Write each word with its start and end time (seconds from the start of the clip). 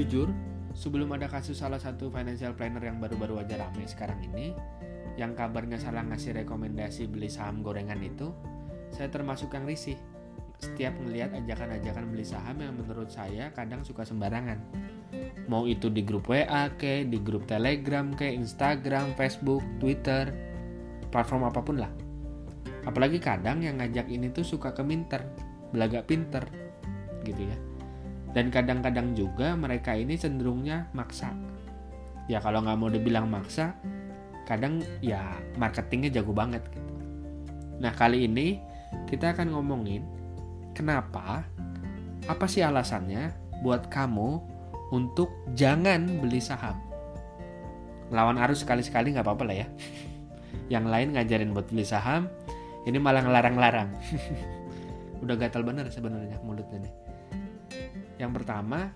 jujur, 0.00 0.32
sebelum 0.72 1.12
ada 1.12 1.28
kasus 1.28 1.60
salah 1.60 1.76
satu 1.76 2.08
financial 2.08 2.56
planner 2.56 2.80
yang 2.80 2.96
baru-baru 2.96 3.44
aja 3.44 3.60
rame 3.60 3.84
sekarang 3.84 4.16
ini, 4.32 4.56
yang 5.20 5.36
kabarnya 5.36 5.76
salah 5.76 6.00
ngasih 6.06 6.32
rekomendasi 6.40 7.04
beli 7.12 7.28
saham 7.28 7.60
gorengan 7.60 8.00
itu, 8.00 8.32
saya 8.88 9.12
termasuk 9.12 9.52
yang 9.52 9.68
risih. 9.68 10.00
Setiap 10.60 10.92
ngelihat 11.00 11.32
ajakan-ajakan 11.36 12.12
beli 12.12 12.24
saham 12.24 12.60
yang 12.60 12.76
menurut 12.76 13.08
saya 13.08 13.48
kadang 13.52 13.80
suka 13.80 14.04
sembarangan. 14.04 14.60
Mau 15.48 15.64
itu 15.64 15.88
di 15.88 16.04
grup 16.04 16.28
WA 16.28 16.68
ke, 16.76 17.04
di 17.08 17.20
grup 17.20 17.48
Telegram 17.48 18.12
ke, 18.12 18.28
Instagram, 18.28 19.16
Facebook, 19.16 19.64
Twitter, 19.80 20.32
platform 21.12 21.48
apa 21.48 21.60
pun 21.64 21.80
lah. 21.80 21.92
Apalagi 22.84 23.20
kadang 23.20 23.60
yang 23.60 23.80
ngajak 23.80 24.08
ini 24.08 24.32
tuh 24.32 24.44
suka 24.44 24.72
keminter, 24.72 25.24
belaga 25.72 26.04
pinter, 26.04 26.44
gitu 27.24 27.44
ya. 27.44 27.69
Dan 28.30 28.48
kadang-kadang 28.54 29.18
juga 29.18 29.58
mereka 29.58 29.94
ini 29.94 30.14
cenderungnya 30.14 30.86
maksa. 30.94 31.34
Ya 32.30 32.38
kalau 32.38 32.62
nggak 32.62 32.78
mau 32.78 32.86
dibilang 32.86 33.26
maksa, 33.26 33.74
kadang 34.46 34.82
ya 35.02 35.38
marketingnya 35.58 36.14
jago 36.14 36.30
banget 36.34 36.62
gitu. 36.70 36.90
Nah 37.82 37.90
kali 37.94 38.30
ini 38.30 38.62
kita 39.10 39.34
akan 39.34 39.54
ngomongin 39.54 40.06
kenapa, 40.74 41.42
apa 42.30 42.44
sih 42.46 42.62
alasannya 42.62 43.34
buat 43.66 43.90
kamu 43.90 44.42
untuk 44.90 45.30
jangan 45.54 46.22
beli 46.22 46.38
saham. 46.38 46.78
Lawan 48.10 48.38
arus 48.42 48.66
sekali-sekali 48.66 49.14
nggak 49.14 49.26
apa-apa 49.26 49.44
lah 49.46 49.56
ya. 49.62 49.68
Yang 50.74 50.86
lain 50.86 51.08
ngajarin 51.14 51.50
buat 51.50 51.66
beli 51.70 51.86
saham, 51.86 52.30
ini 52.86 52.98
malah 52.98 53.22
ngelarang-larang. 53.26 53.90
Udah 55.22 55.34
gatal 55.38 55.62
bener 55.62 55.90
sebenarnya 55.90 56.38
mulutnya 56.42 56.86
nih. 56.86 56.94
Yang 58.20 58.44
pertama, 58.44 58.92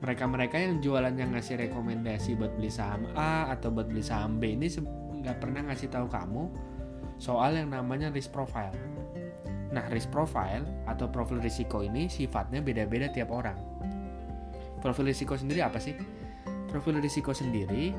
mereka-mereka 0.00 0.56
yang 0.56 0.80
jualan 0.80 1.12
yang 1.12 1.36
ngasih 1.36 1.60
rekomendasi 1.68 2.40
buat 2.40 2.56
beli 2.56 2.72
saham 2.72 3.04
A 3.12 3.52
atau 3.52 3.68
buat 3.68 3.92
beli 3.92 4.00
saham 4.00 4.40
B 4.40 4.56
ini 4.56 4.72
nggak 5.20 5.44
pernah 5.44 5.64
ngasih 5.68 5.92
tahu 5.92 6.08
kamu 6.08 6.48
soal 7.20 7.60
yang 7.60 7.68
namanya 7.68 8.08
risk 8.08 8.32
profile. 8.32 8.72
Nah, 9.76 9.84
risk 9.92 10.08
profile 10.08 10.64
atau 10.88 11.08
profil 11.08 11.40
risiko 11.44 11.84
ini 11.84 12.08
sifatnya 12.08 12.64
beda-beda 12.64 13.12
tiap 13.12 13.28
orang. 13.28 13.56
Profil 14.80 15.12
risiko 15.12 15.36
sendiri 15.36 15.60
apa 15.60 15.76
sih? 15.80 15.96
Profil 16.68 17.00
risiko 17.00 17.36
sendiri 17.36 17.92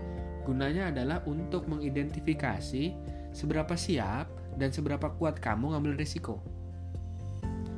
gunanya 0.45 0.94
adalah 0.94 1.25
untuk 1.25 1.66
mengidentifikasi 1.66 2.94
seberapa 3.33 3.73
siap 3.73 4.30
dan 4.55 4.69
seberapa 4.69 5.09
kuat 5.17 5.41
kamu 5.41 5.73
ngambil 5.73 5.97
risiko. 5.97 6.39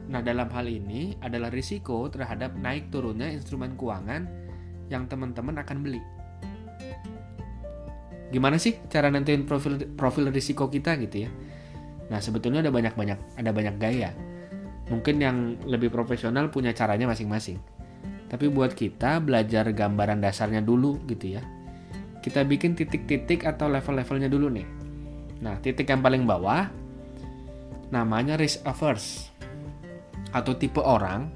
Nah, 0.08 0.24
dalam 0.24 0.48
hal 0.48 0.66
ini 0.72 1.20
adalah 1.20 1.52
risiko 1.52 2.08
terhadap 2.08 2.56
naik 2.56 2.88
turunnya 2.88 3.28
instrumen 3.28 3.76
keuangan 3.76 4.24
yang 4.88 5.04
teman-teman 5.12 5.60
akan 5.60 5.78
beli. 5.84 6.02
Gimana 8.32 8.56
sih 8.60 8.80
cara 8.88 9.08
nentuin 9.12 9.44
profil 9.48 9.96
profil 9.96 10.32
risiko 10.32 10.72
kita 10.72 10.96
gitu 11.00 11.28
ya? 11.28 11.30
Nah, 12.08 12.24
sebetulnya 12.24 12.64
ada 12.64 12.72
banyak-banyak 12.72 13.40
ada 13.40 13.52
banyak 13.52 13.76
gaya. 13.80 14.16
Mungkin 14.88 15.20
yang 15.20 15.38
lebih 15.68 15.92
profesional 15.92 16.48
punya 16.48 16.72
caranya 16.72 17.12
masing-masing. 17.12 17.60
Tapi 18.32 18.48
buat 18.48 18.76
kita 18.76 19.20
belajar 19.20 19.72
gambaran 19.72 20.24
dasarnya 20.24 20.64
dulu 20.64 21.04
gitu 21.08 21.36
ya. 21.36 21.44
Kita 22.24 22.44
bikin 22.48 22.76
titik-titik 22.76 23.44
atau 23.44 23.68
level-levelnya 23.72 24.32
dulu 24.32 24.48
nih. 24.52 24.68
Nah, 25.44 25.60
titik 25.60 25.88
yang 25.88 26.00
paling 26.00 26.24
bawah 26.24 26.68
namanya 27.88 28.36
risk 28.36 28.64
averse 28.68 29.32
atau 30.32 30.56
tipe 30.56 30.80
orang 30.84 31.32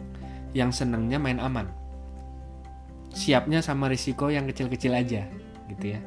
yang 0.51 0.71
senangnya 0.71 1.19
main 1.19 1.39
aman. 1.39 1.67
Siapnya 3.11 3.59
sama 3.59 3.91
risiko 3.91 4.31
yang 4.31 4.47
kecil-kecil 4.47 4.95
aja, 4.95 5.27
gitu 5.67 5.85
ya. 5.95 5.99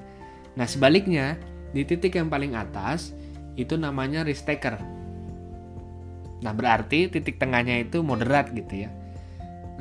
Nah, 0.57 0.65
sebaliknya, 0.65 1.37
di 1.75 1.83
titik 1.85 2.17
yang 2.17 2.33
paling 2.33 2.57
atas 2.57 3.13
itu 3.59 3.77
namanya 3.77 4.25
risk 4.25 4.49
taker. 4.49 4.81
Nah, 6.41 6.53
berarti 6.53 7.09
titik 7.09 7.41
tengahnya 7.41 7.85
itu 7.85 8.01
moderat 8.01 8.53
gitu 8.53 8.89
ya. 8.89 8.91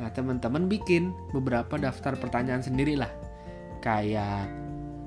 Nah, 0.00 0.10
teman-teman 0.10 0.66
bikin 0.66 1.14
beberapa 1.30 1.78
daftar 1.78 2.18
pertanyaan 2.18 2.64
sendirilah. 2.64 3.10
Kayak 3.80 4.48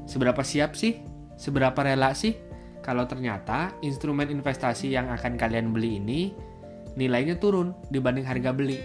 seberapa 0.07 0.41
siap 0.45 0.77
sih? 0.77 1.01
Seberapa 1.38 1.85
rela 1.85 2.17
sih 2.17 2.33
kalau 2.81 3.03
ternyata 3.03 3.75
instrumen 3.83 4.31
investasi 4.31 4.95
yang 4.95 5.11
akan 5.11 5.35
kalian 5.35 5.75
beli 5.75 6.00
ini 6.00 6.31
nilainya 6.97 7.37
turun 7.37 7.77
dibanding 7.93 8.25
harga 8.25 8.49
beli. 8.51 8.81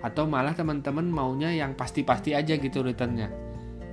Atau 0.00 0.24
malah 0.24 0.56
teman-teman 0.56 1.04
maunya 1.04 1.52
yang 1.52 1.76
pasti-pasti 1.76 2.32
aja 2.32 2.56
gitu 2.56 2.80
returnnya. 2.80 3.28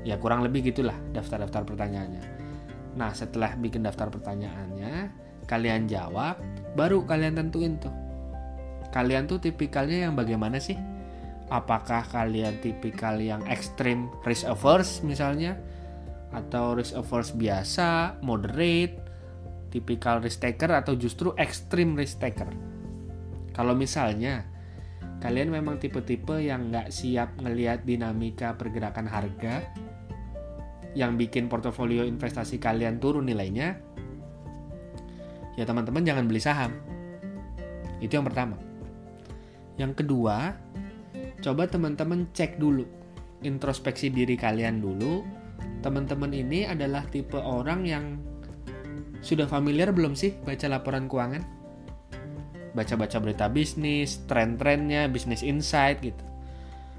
Ya 0.07 0.15
kurang 0.15 0.47
lebih 0.47 0.71
gitulah 0.71 0.95
daftar-daftar 1.11 1.67
pertanyaannya. 1.67 2.23
Nah 2.95 3.11
setelah 3.11 3.59
bikin 3.59 3.83
daftar 3.83 4.07
pertanyaannya, 4.07 5.11
kalian 5.43 5.91
jawab, 5.91 6.39
baru 6.79 7.03
kalian 7.03 7.35
tentuin 7.35 7.75
tuh. 7.75 7.91
Kalian 8.95 9.27
tuh 9.27 9.43
tipikalnya 9.43 10.07
yang 10.07 10.15
bagaimana 10.15 10.55
sih? 10.63 10.79
Apakah 11.51 12.07
kalian 12.09 12.57
tipikal 12.63 13.19
yang 13.19 13.43
ekstrim 13.45 14.07
risk 14.23 14.47
averse 14.47 15.03
misalnya? 15.03 15.59
Atau 16.31 16.79
risk 16.79 16.95
averse 16.95 17.35
biasa, 17.35 18.21
moderate, 18.23 18.97
tipikal 19.73 20.23
risk 20.23 20.39
taker 20.39 20.71
atau 20.71 20.95
justru 20.95 21.35
ekstrim 21.35 21.97
risk 21.99 22.23
taker? 22.23 22.74
Kalau 23.55 23.71
misalnya 23.71 24.43
kalian 25.23 25.47
memang 25.47 25.79
tipe-tipe 25.79 26.43
yang 26.43 26.69
nggak 26.69 26.91
siap 26.91 27.39
ngelihat 27.39 27.87
dinamika 27.87 28.53
pergerakan 28.59 29.07
harga 29.07 29.63
yang 30.91 31.15
bikin 31.15 31.47
portofolio 31.47 32.03
investasi 32.03 32.59
kalian 32.59 32.99
turun 32.99 33.27
nilainya, 33.27 33.79
ya 35.55 35.63
teman-teman 35.63 36.03
jangan 36.03 36.27
beli 36.27 36.43
saham. 36.43 36.71
Itu 38.03 38.19
yang 38.19 38.27
pertama. 38.27 38.59
Yang 39.75 40.03
kedua, 40.03 40.55
coba 41.43 41.67
teman-teman 41.67 42.27
cek 42.31 42.59
dulu 42.59 42.87
introspeksi 43.43 44.11
diri 44.11 44.35
kalian 44.39 44.79
dulu. 44.79 45.23
Teman-teman 45.83 46.31
ini 46.31 46.65
adalah 46.65 47.05
tipe 47.07 47.37
orang 47.37 47.85
yang 47.85 48.17
sudah 49.19 49.45
familiar 49.45 49.91
belum 49.91 50.15
sih 50.15 50.33
baca 50.43 50.65
laporan 50.71 51.05
keuangan? 51.05 51.64
Baca-baca 52.75 53.17
berita 53.23 53.47
bisnis, 53.47 54.19
tren-trennya, 54.27 55.07
bisnis 55.07 55.41
insight 55.41 56.03
gitu. 56.03 56.23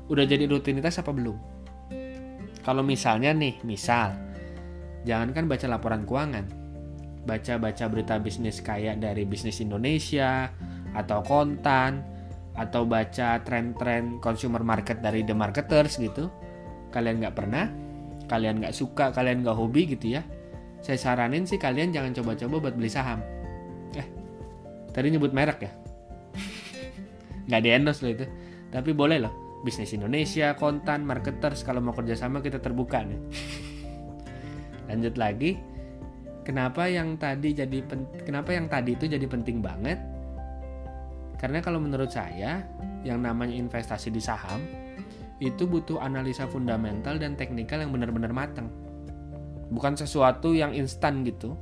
Udah 0.08 0.24
jadi 0.24 0.48
rutinitas 0.48 0.96
apa 0.96 1.12
belum? 1.12 1.36
Kalau 2.64 2.82
misalnya 2.82 3.30
nih, 3.36 3.62
misal, 3.62 4.16
jangan 5.04 5.30
kan 5.36 5.44
baca 5.46 5.68
laporan 5.70 6.02
keuangan, 6.08 6.46
baca-baca 7.28 7.84
berita 7.86 8.16
bisnis 8.18 8.58
kayak 8.64 8.98
dari 8.98 9.22
bisnis 9.28 9.62
Indonesia, 9.62 10.50
atau 10.96 11.20
kontan, 11.22 12.02
atau 12.56 12.88
baca 12.88 13.38
tren-tren 13.44 14.18
consumer 14.18 14.64
market 14.64 15.04
dari 15.04 15.22
The 15.22 15.36
Marketers 15.36 16.00
gitu. 16.00 16.32
Kalian 16.90 17.20
nggak 17.22 17.36
pernah, 17.36 17.68
kalian 18.26 18.64
nggak 18.64 18.74
suka, 18.74 19.12
kalian 19.12 19.44
nggak 19.44 19.54
hobi 19.54 19.92
gitu 19.92 20.16
ya. 20.18 20.24
Saya 20.80 20.96
saranin 20.96 21.44
sih 21.44 21.60
kalian 21.60 21.92
jangan 21.92 22.16
coba-coba 22.16 22.70
buat 22.70 22.74
beli 22.74 22.90
saham 22.90 23.20
tadi 24.96 25.12
nyebut 25.12 25.36
merek 25.36 25.68
ya? 25.68 25.72
Nggak 27.52 27.60
di 27.60 27.68
endorse 27.68 28.00
loh 28.00 28.12
itu. 28.16 28.26
Tapi 28.72 28.90
boleh 28.96 29.20
loh. 29.20 29.60
Bisnis 29.60 29.92
Indonesia 29.92 30.56
kontan 30.56 31.04
marketers 31.04 31.60
kalau 31.66 31.84
mau 31.84 31.92
kerjasama 31.92 32.40
kita 32.40 32.64
terbuka 32.64 33.04
nih. 33.04 33.20
Lanjut 34.88 35.20
lagi. 35.20 35.60
Kenapa 36.46 36.86
yang 36.86 37.18
tadi 37.18 37.58
jadi 37.58 37.82
pen, 37.82 38.06
kenapa 38.22 38.54
yang 38.54 38.70
tadi 38.70 38.94
itu 38.94 39.10
jadi 39.10 39.26
penting 39.26 39.58
banget? 39.58 39.98
Karena 41.36 41.58
kalau 41.58 41.82
menurut 41.82 42.08
saya 42.08 42.62
yang 43.02 43.20
namanya 43.20 43.52
investasi 43.58 44.14
di 44.14 44.22
saham 44.22 44.62
itu 45.42 45.68
butuh 45.68 46.00
analisa 46.00 46.48
fundamental 46.48 47.20
dan 47.20 47.36
teknikal 47.36 47.82
yang 47.82 47.92
benar-benar 47.92 48.32
matang. 48.32 48.72
Bukan 49.68 49.98
sesuatu 49.98 50.54
yang 50.54 50.72
instan 50.72 51.26
gitu. 51.26 51.58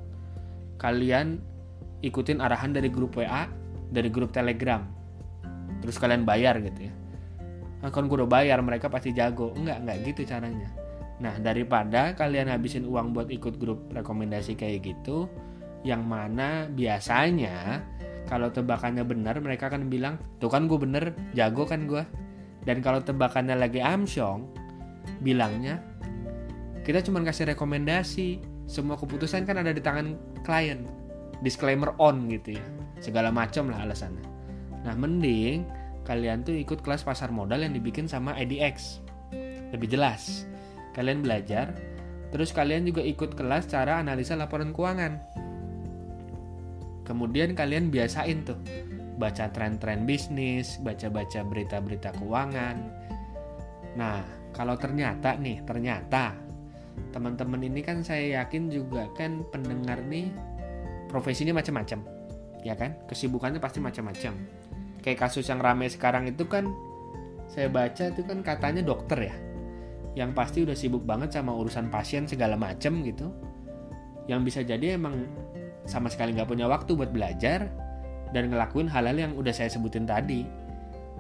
Kalian 0.79 1.41
ikutin 2.05 2.45
arahan 2.45 2.77
dari 2.77 2.93
grup 2.93 3.17
WA, 3.17 3.49
dari 3.89 4.13
grup 4.13 4.31
Telegram. 4.37 4.85
Terus 5.81 5.97
kalian 5.97 6.29
bayar 6.29 6.61
gitu 6.61 6.93
ya. 6.93 6.95
Nah, 7.81 7.93
kan 7.93 8.09
gue 8.09 8.17
udah 8.17 8.29
bayar, 8.29 8.61
mereka 8.65 8.89
pasti 8.89 9.13
jago. 9.13 9.53
Enggak, 9.57 9.85
enggak 9.85 9.97
gitu 10.09 10.21
caranya. 10.29 10.69
Nah, 11.21 11.37
daripada 11.41 12.17
kalian 12.17 12.49
habisin 12.49 12.89
uang 12.89 13.13
buat 13.13 13.29
ikut 13.29 13.61
grup 13.61 13.93
rekomendasi 13.93 14.57
kayak 14.57 14.85
gitu, 14.85 15.29
yang 15.85 16.05
mana 16.05 16.69
biasanya 16.73 17.85
kalau 18.25 18.49
tebakannya 18.49 19.05
benar, 19.05 19.37
mereka 19.45 19.69
akan 19.69 19.93
bilang, 19.93 20.17
tuh 20.41 20.49
kan 20.49 20.65
gue 20.65 20.81
bener, 20.81 21.13
jago 21.37 21.69
kan 21.69 21.85
gue. 21.85 22.05
Dan 22.65 22.81
kalau 22.81 23.05
tebakannya 23.05 23.53
lagi 23.53 23.85
amsyong, 23.85 24.49
bilangnya, 25.21 25.85
kita 26.89 27.05
cuma 27.05 27.21
kasih 27.21 27.53
rekomendasi, 27.53 28.41
semua 28.65 28.97
keputusan 28.97 29.45
kan 29.45 29.61
ada 29.61 29.77
di 29.77 29.85
tangan 29.85 30.17
klien 30.41 31.04
disclaimer 31.41 31.97
on 31.99 32.29
gitu 32.31 32.59
ya 32.61 32.65
segala 33.03 33.33
macam 33.35 33.73
lah 33.73 33.83
alasannya 33.83 34.27
nah 34.85 34.93
mending 34.93 35.65
kalian 36.05 36.45
tuh 36.45 36.53
ikut 36.53 36.85
kelas 36.85 37.03
pasar 37.03 37.33
modal 37.33 37.65
yang 37.65 37.73
dibikin 37.73 38.05
sama 38.05 38.37
IDX 38.37 39.05
lebih 39.75 39.91
jelas. 39.91 40.47
Kalian 40.95 41.27
belajar, 41.27 41.75
terus 42.31 42.55
kalian 42.55 42.87
juga 42.87 43.03
ikut 43.03 43.35
kelas 43.35 43.67
cara 43.67 43.99
analisa 43.99 44.39
laporan 44.39 44.71
keuangan. 44.71 45.19
Kemudian 47.03 47.59
kalian 47.59 47.91
biasain 47.91 48.47
tuh 48.47 48.57
baca 49.19 49.51
tren-tren 49.51 50.07
bisnis, 50.07 50.79
baca-baca 50.79 51.43
berita-berita 51.43 52.15
keuangan. 52.23 52.77
Nah, 53.99 54.23
kalau 54.55 54.79
ternyata 54.79 55.35
nih, 55.35 55.67
ternyata 55.67 56.39
teman-teman 57.11 57.59
ini 57.67 57.83
kan 57.83 58.07
saya 58.07 58.43
yakin 58.43 58.71
juga 58.71 59.11
kan 59.19 59.43
pendengar 59.51 59.99
nih 60.07 60.31
profesinya 61.15 61.55
macam-macam. 61.55 62.03
Ya 62.67 62.75
kan? 62.75 62.99
Kesibukannya 63.07 63.63
pasti 63.63 63.79
macam-macam. 63.79 64.35
Kayak 64.99 65.19
kasus 65.23 65.47
yang 65.47 65.63
ramai 65.63 65.87
sekarang 65.87 66.27
itu 66.27 66.43
kan 66.51 66.67
saya 67.47 67.71
baca 67.71 68.11
itu 68.11 68.27
kan 68.27 68.43
katanya 68.43 68.83
dokter 68.83 69.31
ya. 69.31 69.37
Yang 70.19 70.31
pasti 70.35 70.59
udah 70.67 70.75
sibuk 70.75 71.07
banget 71.07 71.39
sama 71.39 71.55
urusan 71.55 71.87
pasien 71.87 72.27
segala 72.27 72.59
macam 72.59 73.07
gitu. 73.07 73.31
Yang 74.27 74.41
bisa 74.43 74.61
jadi 74.67 74.99
emang 74.99 75.23
sama 75.87 76.11
sekali 76.11 76.35
nggak 76.35 76.51
punya 76.51 76.67
waktu 76.67 76.99
buat 76.99 77.15
belajar 77.15 77.71
dan 78.35 78.51
ngelakuin 78.51 78.91
hal-hal 78.91 79.15
yang 79.15 79.33
udah 79.39 79.55
saya 79.55 79.71
sebutin 79.71 80.09
tadi. 80.09 80.43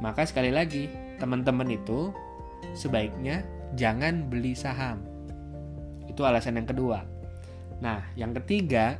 Maka 0.02 0.26
sekali 0.26 0.50
lagi, 0.50 0.90
teman-teman 1.22 1.70
itu 1.70 2.10
sebaiknya 2.74 3.46
jangan 3.78 4.26
beli 4.26 4.58
saham. 4.58 5.04
Itu 6.10 6.26
alasan 6.26 6.58
yang 6.58 6.66
kedua. 6.66 7.06
Nah, 7.78 8.02
yang 8.18 8.34
ketiga, 8.42 8.98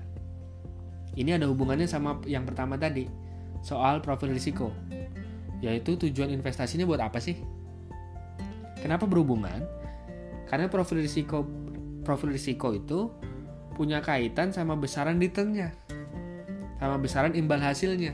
ini 1.15 1.31
ada 1.35 1.47
hubungannya 1.47 1.87
sama 1.87 2.19
yang 2.27 2.47
pertama 2.47 2.79
tadi, 2.79 3.07
soal 3.63 4.03
profil 4.03 4.35
risiko. 4.35 4.71
Yaitu 5.63 5.97
tujuan 5.97 6.29
investasinya 6.35 6.85
buat 6.85 7.01
apa 7.01 7.23
sih? 7.23 7.41
Kenapa 8.83 9.09
berhubungan? 9.09 9.65
Karena 10.45 10.69
profil 10.69 11.01
risiko 11.01 11.47
profil 12.05 12.37
risiko 12.37 12.77
itu 12.77 13.09
punya 13.75 14.05
kaitan 14.05 14.55
sama 14.55 14.79
besaran 14.79 15.19
returnnya 15.19 15.75
sama 16.79 17.01
besaran 17.01 17.35
imbal 17.35 17.59
hasilnya 17.59 18.13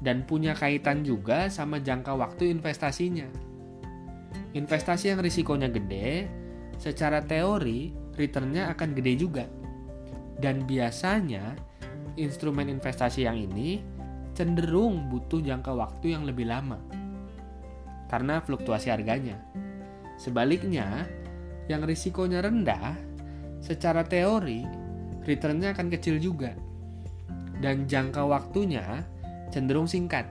dan 0.00 0.24
punya 0.24 0.56
kaitan 0.56 1.04
juga 1.04 1.52
sama 1.52 1.78
jangka 1.78 2.16
waktu 2.16 2.50
investasinya 2.50 3.28
investasi 4.56 5.14
yang 5.14 5.20
risikonya 5.20 5.68
gede 5.70 6.26
secara 6.80 7.22
teori 7.22 7.94
returnnya 8.16 8.72
akan 8.74 8.96
gede 8.96 9.12
juga 9.20 9.44
dan 10.38 10.64
biasanya 10.64 11.54
instrumen 12.14 12.70
investasi 12.70 13.26
yang 13.26 13.38
ini 13.38 13.82
cenderung 14.34 15.10
butuh 15.10 15.42
jangka 15.42 15.74
waktu 15.74 16.14
yang 16.14 16.22
lebih 16.22 16.46
lama 16.46 16.78
karena 18.08 18.40
fluktuasi 18.42 18.88
harganya. 18.88 19.36
Sebaliknya 20.18 21.06
yang 21.70 21.84
risikonya 21.84 22.42
rendah 22.42 22.96
secara 23.60 24.02
teori 24.02 24.64
returnnya 25.28 25.76
akan 25.76 25.92
kecil 25.92 26.16
juga. 26.18 26.56
Dan 27.58 27.90
jangka 27.90 28.24
waktunya 28.24 29.04
cenderung 29.52 29.86
singkat. 29.90 30.24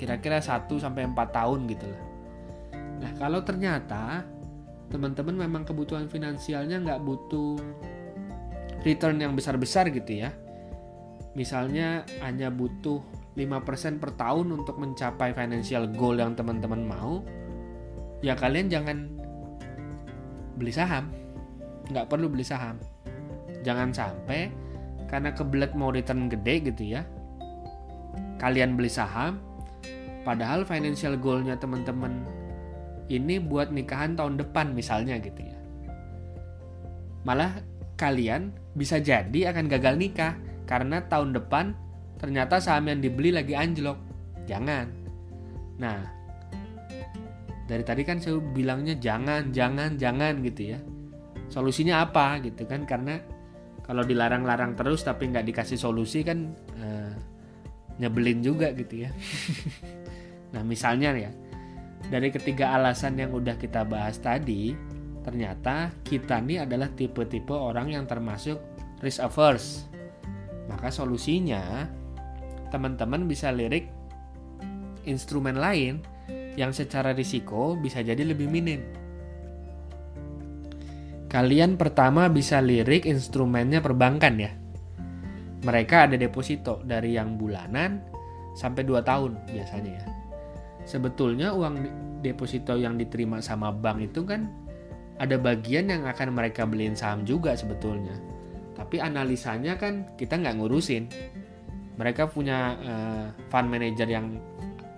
Kira-kira 0.00 0.42
1 0.42 0.66
sampai 0.80 1.06
4 1.06 1.14
tahun 1.30 1.60
gitu 1.70 1.86
lah. 1.86 2.02
Nah 3.04 3.12
kalau 3.20 3.40
ternyata 3.46 4.26
teman-teman 4.90 5.46
memang 5.46 5.62
kebutuhan 5.62 6.10
finansialnya 6.10 6.82
nggak 6.82 7.02
butuh 7.04 7.56
return 8.84 9.18
yang 9.18 9.32
besar-besar 9.34 9.90
gitu 9.90 10.22
ya. 10.24 10.30
Misalnya 11.34 12.06
hanya 12.22 12.52
butuh 12.52 13.02
5% 13.34 13.98
per 13.98 14.14
tahun 14.14 14.54
untuk 14.54 14.78
mencapai 14.78 15.34
financial 15.34 15.90
goal 15.90 16.22
yang 16.22 16.38
teman-teman 16.38 16.86
mau 16.86 17.26
ya 18.22 18.38
kalian 18.38 18.70
jangan 18.70 19.10
beli 20.54 20.70
saham. 20.70 21.10
Nggak 21.90 22.06
perlu 22.06 22.30
beli 22.30 22.46
saham. 22.46 22.78
Jangan 23.66 23.90
sampai 23.90 24.52
karena 25.08 25.34
kebelet 25.34 25.72
mau 25.74 25.90
return 25.90 26.26
gede 26.26 26.54
gitu 26.72 26.96
ya 26.98 27.02
kalian 28.42 28.74
beli 28.74 28.90
saham 28.90 29.40
padahal 30.26 30.66
financial 30.66 31.14
goalnya 31.16 31.54
teman-teman 31.54 32.24
ini 33.12 33.36
buat 33.38 33.68
nikahan 33.68 34.16
tahun 34.16 34.40
depan 34.40 34.72
misalnya 34.72 35.20
gitu 35.20 35.44
ya. 35.44 35.58
Malah 37.24 37.60
kalian 37.94 38.50
bisa 38.74 38.98
jadi 38.98 39.54
akan 39.54 39.70
gagal 39.70 39.94
nikah 39.94 40.34
karena 40.66 41.04
tahun 41.06 41.36
depan 41.36 41.74
ternyata 42.18 42.58
saham 42.58 42.90
yang 42.90 43.00
dibeli 43.00 43.30
lagi 43.30 43.54
anjlok. 43.54 43.98
Jangan. 44.44 44.86
Nah 45.78 45.98
dari 47.64 47.80
tadi 47.80 48.02
kan 48.04 48.20
saya 48.20 48.40
bilangnya 48.40 48.98
jangan 48.98 49.54
jangan 49.54 49.96
jangan 49.96 50.42
gitu 50.42 50.74
ya. 50.74 50.78
Solusinya 51.48 52.02
apa 52.02 52.42
gitu 52.42 52.66
kan? 52.66 52.84
Karena 52.84 53.20
kalau 53.84 54.02
dilarang-larang 54.02 54.74
terus 54.74 55.04
tapi 55.04 55.28
nggak 55.28 55.44
dikasih 55.54 55.76
solusi 55.76 56.24
kan 56.24 56.50
uh, 56.80 57.12
nyebelin 58.00 58.40
juga 58.42 58.72
gitu 58.74 59.06
ya. 59.06 59.10
Nah 60.54 60.62
misalnya 60.62 61.10
ya 61.18 61.34
dari 62.14 62.30
ketiga 62.30 62.78
alasan 62.78 63.18
yang 63.18 63.34
udah 63.34 63.58
kita 63.58 63.82
bahas 63.82 64.22
tadi 64.22 64.93
ternyata 65.24 65.90
kita 66.04 66.38
nih 66.44 66.68
adalah 66.68 66.92
tipe-tipe 66.92 67.56
orang 67.56 67.96
yang 67.96 68.04
termasuk 68.04 68.60
risk 69.00 69.24
averse 69.24 69.88
maka 70.68 70.92
solusinya 70.92 71.88
teman-teman 72.68 73.24
bisa 73.24 73.48
lirik 73.48 73.88
instrumen 75.08 75.56
lain 75.56 76.04
yang 76.54 76.70
secara 76.70 77.16
risiko 77.16 77.74
bisa 77.80 78.04
jadi 78.04 78.20
lebih 78.20 78.46
minim 78.46 78.80
Kalian 81.34 81.74
pertama 81.74 82.30
bisa 82.30 82.62
lirik 82.62 83.10
instrumennya 83.10 83.82
perbankan 83.82 84.38
ya. 84.38 84.54
Mereka 85.66 86.06
ada 86.06 86.14
deposito 86.14 86.78
dari 86.86 87.18
yang 87.18 87.34
bulanan 87.34 87.98
sampai 88.54 88.86
2 88.86 89.02
tahun 89.02 89.42
biasanya 89.50 89.92
ya. 89.98 90.06
Sebetulnya 90.86 91.50
uang 91.50 91.74
deposito 92.22 92.78
yang 92.78 92.94
diterima 92.94 93.42
sama 93.42 93.74
bank 93.74 94.14
itu 94.14 94.22
kan 94.22 94.46
ada 95.18 95.38
bagian 95.38 95.90
yang 95.90 96.02
akan 96.10 96.34
mereka 96.34 96.66
beliin 96.66 96.98
saham 96.98 97.22
juga 97.22 97.54
sebetulnya. 97.54 98.18
Tapi 98.74 98.98
analisanya 98.98 99.78
kan 99.78 100.10
kita 100.18 100.34
nggak 100.34 100.58
ngurusin. 100.58 101.06
Mereka 101.94 102.34
punya 102.34 102.74
uh, 102.82 103.26
fund 103.46 103.70
manager 103.70 104.10
yang 104.10 104.42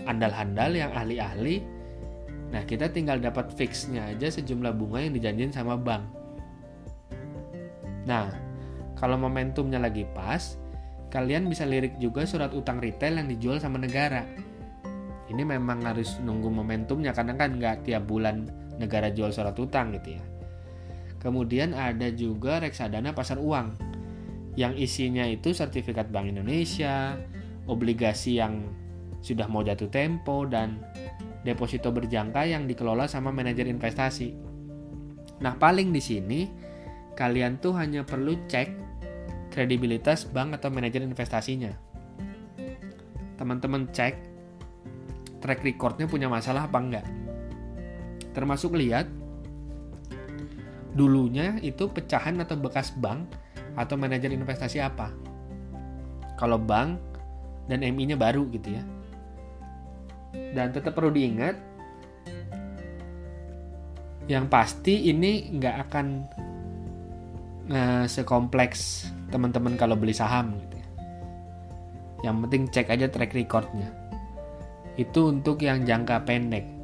andal-andal, 0.09 0.73
yang 0.73 0.89
ahli-ahli. 0.97 1.61
Nah 2.49 2.65
kita 2.65 2.89
tinggal 2.89 3.20
dapat 3.20 3.53
fixnya 3.53 4.08
aja 4.17 4.32
sejumlah 4.32 4.73
bunga 4.73 5.05
yang 5.05 5.13
dijanjin 5.13 5.53
sama 5.53 5.77
bank. 5.77 6.08
Nah, 8.06 8.31
kalau 8.96 9.19
momentumnya 9.19 9.82
lagi 9.82 10.06
pas, 10.15 10.56
kalian 11.11 11.51
bisa 11.51 11.67
lirik 11.67 11.99
juga 11.99 12.25
surat 12.25 12.55
utang 12.55 12.79
retail 12.79 13.19
yang 13.20 13.29
dijual 13.29 13.58
sama 13.58 13.77
negara. 13.82 14.25
Ini 15.27 15.43
memang 15.43 15.82
harus 15.82 16.23
nunggu 16.23 16.49
momentumnya 16.49 17.11
karena 17.11 17.35
kan 17.35 17.58
nggak 17.58 17.82
tiap 17.82 18.06
bulan 18.06 18.46
negara 18.77 19.13
jual 19.13 19.33
surat 19.33 19.56
utang 19.56 19.93
gitu 19.97 20.17
ya. 20.17 20.23
Kemudian 21.21 21.75
ada 21.75 22.13
juga 22.13 22.63
reksadana 22.63 23.17
pasar 23.17 23.41
uang 23.41 23.75
yang 24.56 24.73
isinya 24.73 25.25
itu 25.29 25.53
sertifikat 25.53 26.09
Bank 26.09 26.33
Indonesia, 26.33 27.17
obligasi 27.69 28.41
yang 28.41 28.65
sudah 29.21 29.51
mau 29.51 29.61
jatuh 29.61 29.91
tempo 29.93 30.49
dan 30.49 30.81
deposito 31.45 31.93
berjangka 31.93 32.49
yang 32.49 32.65
dikelola 32.65 33.06
sama 33.06 33.31
manajer 33.31 33.69
investasi. 33.69 34.33
Nah, 35.45 35.55
paling 35.61 35.93
di 35.93 36.01
sini 36.01 36.41
kalian 37.17 37.61
tuh 37.61 37.77
hanya 37.77 38.03
perlu 38.03 38.35
cek 38.49 38.69
kredibilitas 39.53 40.29
bank 40.29 40.56
atau 40.61 40.69
manajer 40.73 41.05
investasinya. 41.05 41.73
Teman-teman 43.37 43.89
cek 43.93 44.15
track 45.41 45.61
recordnya 45.65 46.09
punya 46.09 46.29
masalah 46.33 46.69
apa 46.69 46.79
enggak. 46.81 47.06
Termasuk 48.36 48.76
lihat 48.76 49.08
dulunya 50.93 51.56
itu 51.64 51.88
pecahan 51.88 52.36
atau 52.44 52.60
bekas 52.60 52.93
bank 53.00 53.24
atau 53.81 53.96
manajer 53.96 54.28
investasi 54.28 54.84
apa. 54.84 55.08
Kalau 56.36 56.60
bank 56.60 57.00
dan 57.64 57.81
MI-nya 57.81 58.20
baru 58.20 58.44
gitu 58.52 58.76
ya. 58.76 58.84
Dan 60.52 60.76
tetap 60.76 60.93
perlu 60.93 61.08
diingat 61.16 61.56
yang 64.28 64.52
pasti 64.52 65.08
ini 65.08 65.55
nggak 65.56 65.76
akan 65.88 66.06
uh, 67.72 68.05
sekompleks 68.05 69.08
teman-teman 69.32 69.81
kalau 69.81 69.96
beli 69.96 70.12
saham 70.12 70.60
gitu 70.60 70.76
ya. 70.76 70.88
Yang 72.28 72.36
penting 72.44 72.62
cek 72.69 72.88
aja 72.93 73.06
track 73.08 73.32
recordnya. 73.32 73.88
Itu 75.00 75.32
untuk 75.32 75.64
yang 75.64 75.88
jangka 75.88 76.24
pendek. 76.28 76.76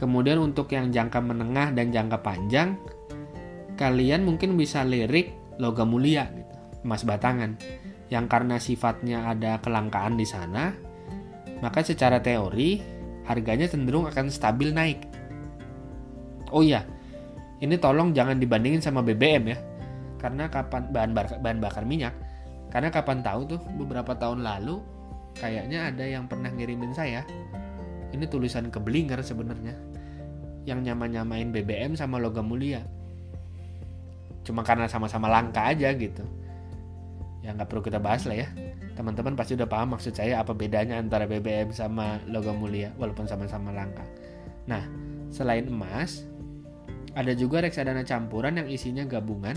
Kemudian 0.00 0.40
untuk 0.40 0.72
yang 0.72 0.88
jangka 0.88 1.20
menengah 1.20 1.76
dan 1.76 1.92
jangka 1.92 2.24
panjang, 2.24 2.80
kalian 3.76 4.24
mungkin 4.24 4.56
bisa 4.56 4.80
lirik 4.80 5.36
logam 5.60 5.92
mulia 5.92 6.24
gitu, 6.32 6.56
emas 6.88 7.04
batangan. 7.04 7.60
Yang 8.08 8.26
karena 8.32 8.56
sifatnya 8.56 9.28
ada 9.28 9.60
kelangkaan 9.60 10.16
di 10.16 10.24
sana, 10.24 10.72
maka 11.60 11.84
secara 11.84 12.24
teori 12.24 12.80
harganya 13.28 13.68
cenderung 13.68 14.08
akan 14.08 14.32
stabil 14.32 14.72
naik. 14.72 15.04
Oh 16.48 16.64
iya, 16.64 16.80
ini 17.60 17.76
tolong 17.76 18.16
jangan 18.16 18.40
dibandingin 18.40 18.80
sama 18.80 19.04
BBM 19.04 19.44
ya. 19.52 19.58
Karena 20.16 20.48
kapan 20.48 20.88
bahan 20.88 21.12
bakar, 21.12 21.36
bahan 21.44 21.60
bakar 21.60 21.84
minyak. 21.84 22.16
Karena 22.72 22.88
kapan 22.88 23.20
tahu 23.20 23.56
tuh 23.56 23.60
beberapa 23.76 24.16
tahun 24.16 24.40
lalu 24.48 24.80
kayaknya 25.36 25.92
ada 25.92 26.08
yang 26.08 26.24
pernah 26.24 26.48
ngirimin 26.48 26.96
saya. 26.96 27.20
Ini 28.10 28.24
tulisan 28.26 28.72
keblinger 28.72 29.20
sebenarnya. 29.22 29.89
Yang 30.68 30.92
nyama-nyamain 30.92 31.48
BBM 31.52 31.96
sama 31.96 32.20
logam 32.20 32.48
mulia. 32.48 32.84
Cuma 34.44 34.64
karena 34.64 34.88
sama-sama 34.88 35.28
langka 35.28 35.68
aja 35.68 35.92
gitu. 35.94 36.24
Ya 37.40 37.56
nggak 37.56 37.68
perlu 37.72 37.82
kita 37.84 38.00
bahas 38.00 38.28
lah 38.28 38.36
ya. 38.44 38.48
Teman-teman 38.96 39.32
pasti 39.32 39.56
udah 39.56 39.68
paham 39.68 39.96
maksud 39.96 40.12
saya 40.12 40.44
apa 40.44 40.52
bedanya 40.52 41.00
antara 41.00 41.24
BBM 41.24 41.72
sama 41.72 42.20
logam 42.28 42.60
mulia 42.60 42.92
walaupun 43.00 43.24
sama-sama 43.24 43.72
langka. 43.72 44.04
Nah, 44.68 44.84
selain 45.32 45.64
emas, 45.70 46.28
ada 47.16 47.32
juga 47.32 47.64
reksadana 47.64 48.04
campuran 48.04 48.60
yang 48.60 48.68
isinya 48.68 49.08
gabungan 49.08 49.56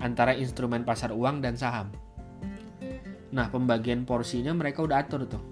antara 0.00 0.32
instrumen 0.32 0.88
pasar 0.88 1.12
uang 1.12 1.44
dan 1.44 1.58
saham. 1.58 1.92
Nah, 3.34 3.52
pembagian 3.52 4.08
porsinya 4.08 4.56
mereka 4.56 4.80
udah 4.80 5.04
atur 5.04 5.28
tuh. 5.28 5.42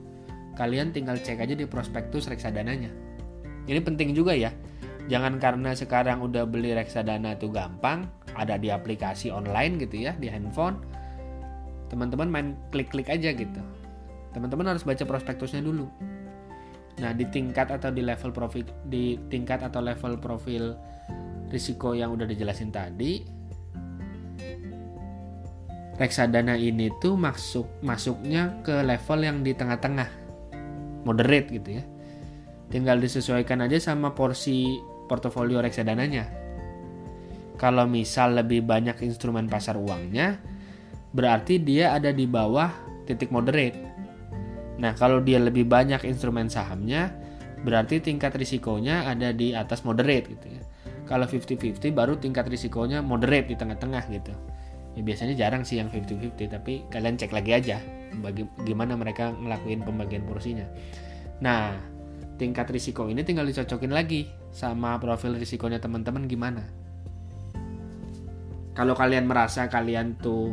Kalian 0.54 0.94
tinggal 0.94 1.18
cek 1.18 1.42
aja 1.42 1.52
di 1.58 1.66
prospektus 1.66 2.30
reksadananya. 2.30 3.03
Ini 3.64 3.80
penting 3.80 4.12
juga 4.12 4.36
ya. 4.36 4.52
Jangan 5.04 5.36
karena 5.36 5.76
sekarang 5.76 6.24
udah 6.24 6.48
beli 6.48 6.72
reksadana 6.72 7.36
tuh 7.36 7.52
gampang, 7.52 8.08
ada 8.32 8.56
di 8.56 8.72
aplikasi 8.72 9.28
online 9.28 9.76
gitu 9.80 10.08
ya, 10.08 10.16
di 10.16 10.32
handphone. 10.32 10.80
Teman-teman 11.92 12.28
main 12.32 12.48
klik-klik 12.72 13.12
aja 13.12 13.32
gitu. 13.36 13.60
Teman-teman 14.32 14.72
harus 14.72 14.82
baca 14.82 15.04
prospektusnya 15.04 15.60
dulu. 15.60 15.86
Nah, 17.04 17.12
di 17.12 17.26
tingkat 17.28 17.68
atau 17.74 17.90
di 17.90 18.00
level 18.00 18.30
profil 18.30 18.64
di 18.88 19.18
tingkat 19.28 19.66
atau 19.66 19.82
level 19.82 20.16
profil 20.18 20.72
risiko 21.52 21.92
yang 21.92 22.14
udah 22.14 22.24
dijelasin 22.24 22.72
tadi, 22.72 23.22
reksadana 26.00 26.58
ini 26.58 26.90
tuh 26.98 27.14
masuk 27.14 27.66
masuknya 27.84 28.58
ke 28.66 28.82
level 28.82 29.20
yang 29.22 29.38
di 29.46 29.52
tengah-tengah, 29.54 30.08
moderate 31.06 31.50
gitu 31.54 31.78
ya. 31.78 31.84
Tinggal 32.72 32.98
disesuaikan 32.98 33.64
aja 33.64 33.78
sama 33.80 34.12
porsi 34.12 34.80
portofolio 35.06 35.60
reksadananya. 35.60 36.44
Kalau 37.54 37.86
misal 37.86 38.34
lebih 38.34 38.66
banyak 38.66 38.98
instrumen 39.06 39.46
pasar 39.46 39.78
uangnya, 39.78 40.42
berarti 41.14 41.62
dia 41.62 41.94
ada 41.94 42.10
di 42.10 42.26
bawah 42.26 42.72
titik 43.06 43.30
moderate. 43.30 43.78
Nah, 44.82 44.90
kalau 44.98 45.22
dia 45.22 45.38
lebih 45.38 45.62
banyak 45.70 46.02
instrumen 46.02 46.50
sahamnya, 46.50 47.14
berarti 47.62 48.02
tingkat 48.02 48.34
risikonya 48.34 49.06
ada 49.06 49.30
di 49.30 49.54
atas 49.54 49.86
moderate 49.86 50.34
gitu 50.34 50.46
ya. 50.50 50.62
Kalau 51.06 51.28
50-50 51.28 51.94
baru 51.94 52.18
tingkat 52.18 52.48
risikonya 52.50 53.04
moderate 53.04 53.52
di 53.52 53.56
tengah-tengah 53.56 54.04
gitu. 54.10 54.34
Ya 54.94 55.02
biasanya 55.02 55.34
jarang 55.38 55.62
sih 55.62 55.78
yang 55.78 55.90
50-50, 55.94 56.50
tapi 56.50 56.82
kalian 56.90 57.14
cek 57.18 57.30
lagi 57.30 57.50
aja 57.54 57.78
bagi, 58.18 58.46
gimana 58.62 58.94
mereka 58.94 59.34
ngelakuin 59.34 59.82
pembagian 59.82 60.22
porsinya. 60.26 60.66
Nah, 61.42 61.74
tingkat 62.34 62.66
risiko 62.70 63.06
ini 63.06 63.22
tinggal 63.22 63.46
dicocokin 63.46 63.94
lagi 63.94 64.26
sama 64.50 64.98
profil 64.98 65.38
risikonya 65.38 65.78
teman-teman 65.78 66.26
gimana. 66.26 66.62
Kalau 68.74 68.98
kalian 68.98 69.30
merasa 69.30 69.70
kalian 69.70 70.18
tuh 70.18 70.50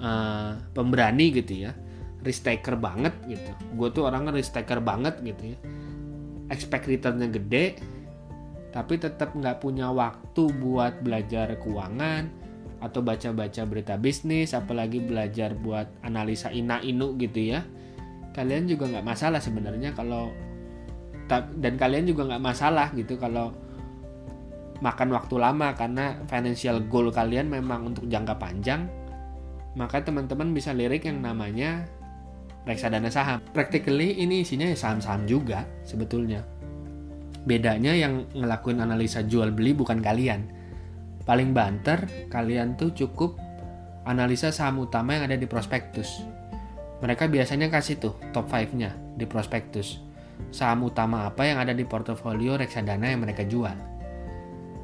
uh, 0.00 0.60
pemberani 0.76 1.32
gitu 1.32 1.64
ya, 1.68 1.72
risk 2.20 2.44
taker 2.44 2.76
banget 2.76 3.16
gitu. 3.24 3.50
Gue 3.76 3.88
tuh 3.92 4.04
orangnya 4.08 4.36
risk 4.36 4.52
taker 4.52 4.84
banget 4.84 5.20
gitu 5.24 5.56
ya. 5.56 5.58
Expect 6.52 6.84
returnnya 6.90 7.32
gede, 7.32 7.80
tapi 8.74 9.00
tetap 9.00 9.32
nggak 9.32 9.62
punya 9.62 9.88
waktu 9.88 10.52
buat 10.60 11.00
belajar 11.00 11.56
keuangan 11.62 12.28
atau 12.80 13.00
baca-baca 13.00 13.62
berita 13.64 13.94
bisnis, 13.96 14.52
apalagi 14.52 15.00
belajar 15.00 15.56
buat 15.56 15.88
analisa 16.04 16.52
ina 16.52 16.82
inu 16.84 17.16
gitu 17.16 17.56
ya. 17.56 17.64
Kalian 18.36 18.68
juga 18.68 18.88
nggak 18.90 19.06
masalah 19.06 19.40
sebenarnya 19.40 19.96
kalau 19.96 20.32
dan 21.56 21.78
kalian 21.78 22.10
juga 22.10 22.26
nggak 22.26 22.42
masalah 22.42 22.90
gitu 22.98 23.14
kalau 23.14 23.54
makan 24.80 25.12
waktu 25.12 25.34
lama 25.36 25.76
karena 25.76 26.18
financial 26.26 26.82
goal 26.88 27.12
kalian 27.12 27.52
memang 27.52 27.92
untuk 27.92 28.08
jangka 28.08 28.34
panjang 28.40 28.88
maka 29.78 30.02
teman-teman 30.02 30.50
bisa 30.50 30.74
lirik 30.74 31.06
yang 31.06 31.22
namanya 31.22 31.86
reksadana 32.66 33.06
saham. 33.06 33.38
Practically 33.54 34.18
ini 34.18 34.42
isinya 34.42 34.66
ya 34.66 34.74
saham-saham 34.74 35.30
juga 35.30 35.62
sebetulnya. 35.86 36.42
Bedanya 37.46 37.94
yang 37.94 38.28
ngelakuin 38.34 38.82
analisa 38.82 39.22
jual 39.22 39.54
beli 39.54 39.72
bukan 39.72 40.02
kalian. 40.02 40.50
Paling 41.22 41.54
banter 41.54 42.28
kalian 42.28 42.74
tuh 42.74 42.90
cukup 42.90 43.38
analisa 44.04 44.50
saham 44.50 44.82
utama 44.82 45.14
yang 45.14 45.30
ada 45.30 45.38
di 45.38 45.46
prospektus. 45.46 46.26
Mereka 47.00 47.30
biasanya 47.30 47.70
kasih 47.72 47.96
tuh 47.96 48.14
top 48.34 48.50
5 48.50 48.76
nya 48.76 48.92
di 49.16 49.24
prospektus 49.24 50.09
saham 50.48 50.88
utama 50.88 51.28
apa 51.28 51.44
yang 51.44 51.60
ada 51.60 51.76
di 51.76 51.84
portofolio 51.84 52.56
reksadana 52.56 53.12
yang 53.12 53.20
mereka 53.20 53.44
jual. 53.44 53.76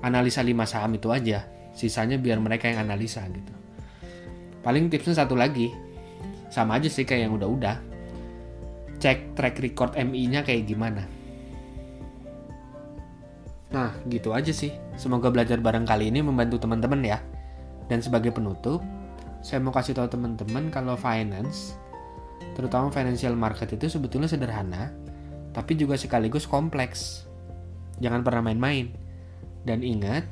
Analisa 0.04 0.44
5 0.44 0.52
saham 0.68 0.92
itu 0.94 1.08
aja, 1.08 1.48
sisanya 1.72 2.20
biar 2.20 2.36
mereka 2.38 2.68
yang 2.68 2.84
analisa 2.84 3.24
gitu. 3.32 3.52
Paling 4.60 4.92
tipsnya 4.92 5.24
satu 5.24 5.32
lagi, 5.32 5.72
sama 6.52 6.76
aja 6.76 6.92
sih 6.92 7.08
kayak 7.08 7.30
yang 7.30 7.34
udah-udah. 7.38 7.76
Cek 8.96 9.36
track 9.36 9.60
record 9.60 9.92
MI-nya 9.96 10.40
kayak 10.44 10.68
gimana. 10.68 11.04
Nah, 13.76 13.92
gitu 14.08 14.32
aja 14.32 14.54
sih. 14.54 14.72
Semoga 14.96 15.28
belajar 15.28 15.60
bareng 15.60 15.84
kali 15.84 16.08
ini 16.08 16.24
membantu 16.24 16.56
teman-teman 16.62 17.02
ya. 17.04 17.18
Dan 17.86 18.00
sebagai 18.00 18.32
penutup, 18.32 18.80
saya 19.44 19.62
mau 19.62 19.70
kasih 19.70 19.94
tahu 19.94 20.10
teman-teman 20.10 20.72
kalau 20.72 20.98
finance, 20.98 21.78
terutama 22.58 22.90
financial 22.90 23.36
market 23.38 23.70
itu 23.70 23.86
sebetulnya 23.86 24.26
sederhana, 24.26 24.90
tapi 25.56 25.72
juga 25.72 25.96
sekaligus 25.96 26.44
kompleks. 26.44 27.24
Jangan 27.96 28.20
pernah 28.20 28.44
main-main. 28.44 28.92
Dan 29.64 29.80
ingat, 29.80 30.28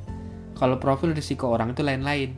kalau 0.52 0.76
profil 0.76 1.16
risiko 1.16 1.48
orang 1.48 1.72
itu 1.72 1.80
lain-lain. 1.80 2.36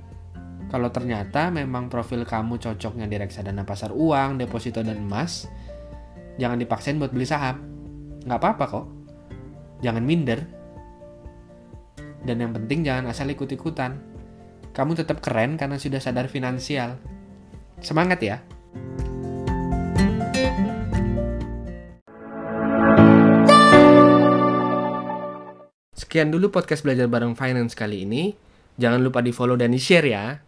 Kalau 0.71 0.95
ternyata 0.95 1.50
memang 1.50 1.90
profil 1.90 2.23
kamu 2.23 2.62
cocoknya 2.62 3.11
di 3.11 3.19
reksadana 3.19 3.66
pasar 3.66 3.90
uang, 3.90 4.38
deposito, 4.38 4.87
dan 4.87 5.02
emas, 5.02 5.50
jangan 6.38 6.62
dipaksain 6.62 6.95
buat 7.02 7.11
beli 7.11 7.26
saham. 7.26 7.59
Nggak 8.23 8.38
apa-apa 8.38 8.64
kok. 8.71 8.87
Jangan 9.83 10.07
minder. 10.07 10.47
Dan 12.23 12.38
yang 12.38 12.55
penting 12.55 12.87
jangan 12.87 13.11
asal 13.11 13.26
ikut-ikutan. 13.26 13.99
Kamu 14.71 14.95
tetap 14.95 15.19
keren 15.19 15.59
karena 15.59 15.75
sudah 15.75 15.99
sadar 15.99 16.31
finansial. 16.31 17.02
Semangat 17.83 18.23
ya! 18.23 18.38
Sekian 26.16 26.32
dulu 26.32 26.49
podcast 26.49 26.80
belajar 26.80 27.12
bareng 27.12 27.37
finance 27.37 27.76
kali 27.76 28.08
ini. 28.08 28.32
Jangan 28.80 29.04
lupa 29.04 29.20
di 29.20 29.37
follow 29.37 29.52
dan 29.52 29.68
di 29.68 29.76
share 29.76 30.08
ya. 30.08 30.40